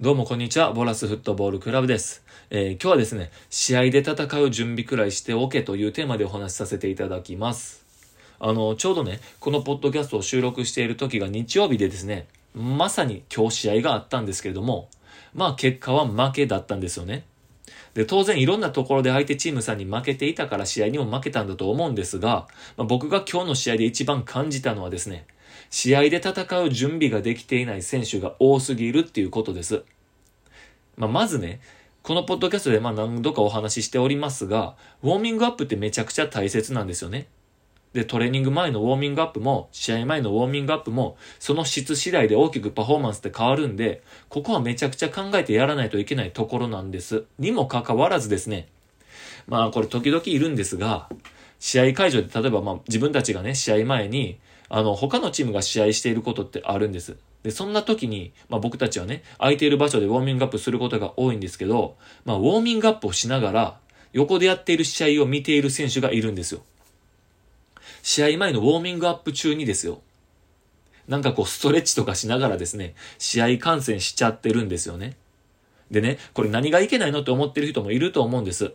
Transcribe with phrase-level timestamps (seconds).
[0.00, 0.72] どうもこんにちは。
[0.72, 2.24] ボラスフットボールクラブです。
[2.50, 7.86] えー今日はですね、試合で戦う準備くらいしておけというテーマでお話しさせていただきます。
[8.40, 12.26] あの、ちょうどね、このポッドキャストを収録している時が日曜日でですね、
[12.56, 14.88] まさに今日試合があったんですけれども、
[15.32, 17.24] まあ結果は負けだったんですよね。
[17.94, 25.24] で、当然いろんなところで相手チームさんに負けていたから試合にも負けたんだと思うんですが、まあ、僕が今日の試合で一番感じたのはですね、
[25.70, 29.82] 試合で戦う準備ができていない選手が多すぎるっていうことです。
[30.96, 31.60] まあ、まずね、
[32.02, 37.28] このポッドキャストでまあ何度かお話ししておりますが、ウォーミングアップってめちゃくちゃ大切なんですよね。
[37.94, 47.24] で、トレーニング前のウォーミングアップも、試合前のウォーミングアップも、その質次第で大きくパフォーマンスって変わるんで、ここはめちゃくちゃ考えてやらないといけないところなんです。
[47.38, 48.68] にもかかわらずですね、
[49.46, 51.08] まあこれ時々いるんですが、
[51.60, 57.16] 試合会場で例えばまあ自分たちがね、試合前に、あの、他のチームが試合していることってあるんです。
[57.42, 63.78] で、そんな時に、まあ僕たちはね、空いている場所でウォーミングアップすることが多いんですけど、まあウォーミングアップをしながら、
[64.12, 66.62] 横でやっている試合を見ている選手がいるんですよ。
[68.02, 70.00] 試合前のウォーミングアップ中にですよ。
[71.08, 75.16] なんかこうストレッチとかしながらですね、試合観戦しちゃってるんですよね。
[75.90, 78.72] でね、これ何がいけないのって思ってる人もいると思うんです。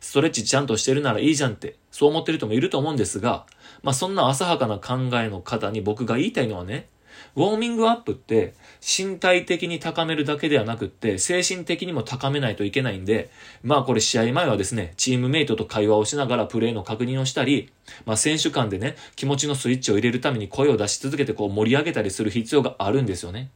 [0.00, 3.46] ストレッチちゃんとしてるならいいじゃんって、そう思ってる人もいると思うんですが、
[3.82, 6.88] まあそんな浅はかな考えの方に僕が言いたいのはね、
[7.36, 13.30] ウォーミングアップって身体的に高めるだけではなくって精神的にも高めないといけないんで、
[13.62, 17.70] まあこれ試合前はですね、チームメイトと会話をしながらプレーの確認をしたり、
[18.06, 23.50] まあ選手間でね、気持ちのスイッチを入れるために声を出し続けてこう盛り上げたりする必要があるんですよね。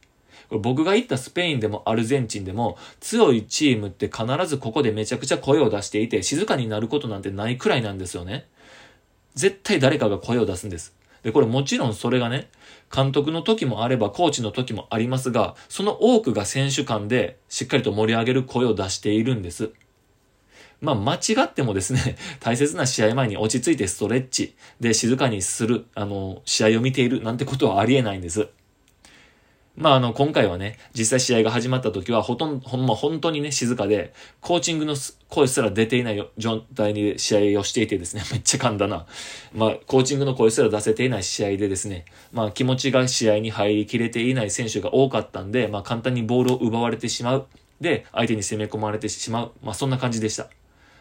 [0.49, 8.47] 僕が行ったスペインでもアルゼンチンでも強いチームって必ずここでめちゃくちゃ声を出していて静かになることなんてないくらいなんですよね。
[9.35, 10.95] 絶対誰かが声を出すんです。
[11.23, 12.49] で、これもちろんそれがね、
[12.95, 19.71] 監督の時もあればコーチの時もありますが、その多くが選手間でしっかりと盛り上げる声を出しているんです。
[20.81, 28.49] まあ間違ってもですね、 大切な試合前に落ち着いてストレッチで静かにする、あの、試合を見ているなんてことはありえないんです。
[29.77, 34.95] まああの、今回はね、実際試合が始まった時はほとんど、ほんま本当にね、静かで、コーチングの
[35.27, 39.05] 声すら出ていない状態に試合をしていてですね、 めっちゃ噛んだな。
[39.53, 47.47] まあ、コーチングの声すら出せていない試合でですね、まあ気持ちが試合に入りきれていない選手が多かったんで、まあ簡単にボールを奪われてしまう。
[47.81, 49.51] で、相手に攻め込まれてしまう。
[49.61, 50.49] まあそんな感じでした。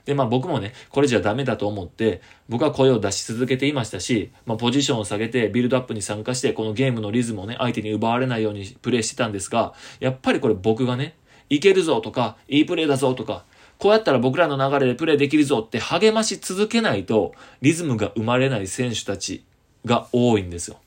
[0.04, 11.14] で、まあ僕もね、これじゃダメだと思って、僕は声を出し続けていましたし、まあポジションを下げてビルドアップに参加して、このゲームのリズムをね、相手に奪われないようにプレイしてたんですが、やっぱりこれ僕がね、
[11.48, 13.44] いけるぞとか、いいプレーだぞとか、
[13.78, 19.44] こうやったら僕らの流れでプレーできるぞって励まし続けないと、リズムが生まれない選手たち
[19.84, 20.78] が多いんですよ。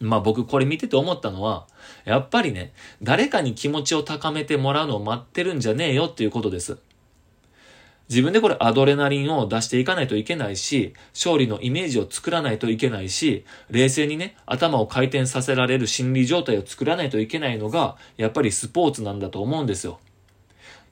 [0.00, 1.66] まあ僕これ見てて思ったのは、
[2.04, 6.78] やっぱりね、誰かに気持ちを高めてもらうのを待ってるんじゃねえよっていうことです。
[8.08, 20.00] 自分でこれアドレナリンを出していかないといけないし、勝利のイメージを作らないといけないし、冷静にね、頭を回転させられる心理状態を作らないといけないのが、やっぱりスポーツなんだと思うんですよ。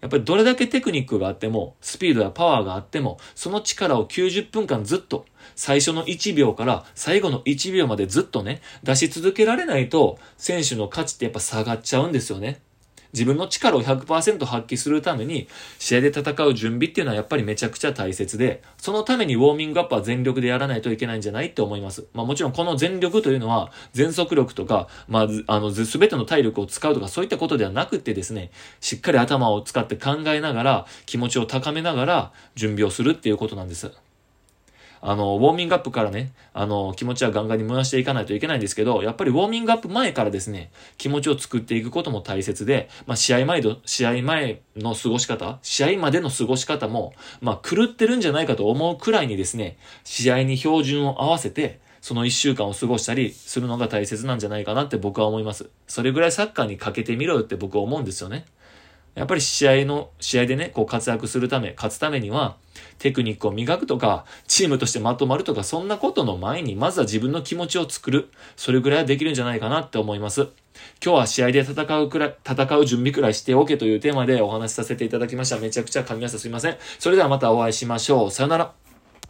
[0.00, 12.60] やっぱりどれだけテクニックがあっても、スピードやパワーがあっても、その力を90分間ずっと、最初の1秒から最後の1秒までずっとね、出し続けられないと、選手の価値ってやっぱ下がっちゃうんですよね。
[13.12, 22.06] 自分の力を100%発揮するために、試合で戦う準備っていうのはやっぱりめちゃくちゃ大切で、そのためにウォーミングアップは全力でやらないといけないんじゃないって思います。
[22.14, 33.92] まあもちろんこの全力というのは、全速力とか、まあ、あの、ずすべての体力を使うとかそういったことではなくてですね、しっかり頭を使って考えながら、気持ちを高めながら準備をするっていうことなんです。
[35.04, 55.69] あの、ウォーミングアップからね、あの、気持ちはガンガンに燃やしていかないといけないんですけど、やっぱりウォーミングアップ前からですね、気持ちを作っていくことも大切で、まあ、試合前の、試合前の過ごし方、試合までの過ごし方も、まあ、狂ってるんじゃないかと思うくらいにですね、試合に標準を合わせて、その一週間を過ごしたりするのが大切なんじゃないかなって僕は思います。
[55.88, 58.44] それぐらいサッカーにかけてみろよって僕は思うんですよね。
[59.14, 62.56] やっぱり試合の、試合でね、こう活躍するため、勝つためには、
[62.99, 68.31] テクニックを磨くとか、チームとしてまとまるとか、そんなことの前に、まずは自分の気持ちを作る。
[68.56, 70.49] それぐらいはできるんじゃないかなって思います。
[71.05, 75.59] 今日は試合で戦うくらい、戦う準備くらいしておけというテーマでお話しさせていただきました。
[75.59, 76.38] めちゃくちゃ噛み合わせ。
[76.38, 76.76] すいません。
[76.99, 78.31] それではまたお会いしましょう。
[78.31, 78.81] さよなら。